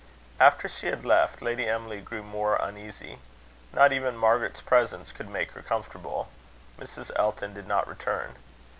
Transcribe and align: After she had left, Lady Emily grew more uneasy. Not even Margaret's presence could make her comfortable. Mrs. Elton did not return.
After 0.39 0.67
she 0.67 0.87
had 0.87 1.05
left, 1.05 1.43
Lady 1.43 1.67
Emily 1.69 2.01
grew 2.01 2.23
more 2.23 2.55
uneasy. 2.55 3.19
Not 3.71 3.93
even 3.93 4.17
Margaret's 4.17 4.59
presence 4.59 5.11
could 5.11 5.29
make 5.29 5.51
her 5.51 5.61
comfortable. 5.61 6.27
Mrs. 6.79 7.11
Elton 7.17 7.53
did 7.53 7.67
not 7.67 7.87
return. 7.87 8.35